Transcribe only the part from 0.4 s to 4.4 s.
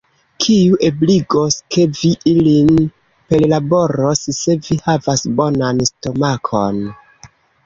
Kiu ebligos, ke vi ilin perlaboros,